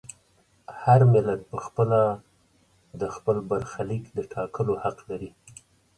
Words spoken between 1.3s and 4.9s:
په خپله د خپل برخلیک د ټاکلو